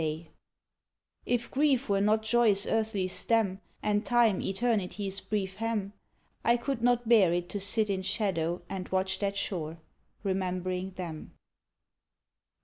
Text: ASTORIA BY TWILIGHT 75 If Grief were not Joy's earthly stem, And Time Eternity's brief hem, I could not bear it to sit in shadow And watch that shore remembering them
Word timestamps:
ASTORIA 0.03 0.17
BY 0.17 0.23
TWILIGHT 0.23 0.31
75 1.25 1.35
If 1.45 1.51
Grief 1.51 1.89
were 1.89 2.01
not 2.01 2.23
Joy's 2.23 2.65
earthly 2.65 3.07
stem, 3.07 3.61
And 3.83 4.03
Time 4.03 4.41
Eternity's 4.41 5.19
brief 5.19 5.55
hem, 5.57 5.93
I 6.43 6.57
could 6.57 6.81
not 6.81 7.07
bear 7.07 7.31
it 7.31 7.47
to 7.49 7.59
sit 7.59 7.87
in 7.87 8.01
shadow 8.01 8.63
And 8.67 8.89
watch 8.89 9.19
that 9.19 9.37
shore 9.37 9.77
remembering 10.23 10.93
them 10.95 11.35